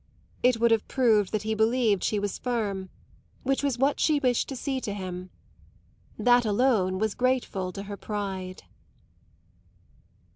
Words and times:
It 0.41 0.59
would 0.59 0.71
have 0.71 0.87
proved 0.87 1.31
that 1.31 1.43
he 1.43 1.53
believed 1.53 2.03
she 2.03 2.17
was 2.17 2.39
firm 2.39 2.89
which 3.43 3.61
was 3.61 3.77
what 3.77 3.99
she 3.99 4.19
wished 4.19 4.49
to 4.49 4.55
seem 4.55 4.81
to 4.81 4.95
him. 4.95 5.29
That 6.17 6.43
alone 6.43 6.97
was 6.97 7.13
grateful 7.13 7.71
to 7.71 7.83
her 7.83 7.97
pride. 7.97 8.63